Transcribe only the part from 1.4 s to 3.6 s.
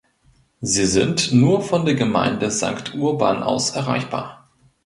von der Gemeinde Sankt Urban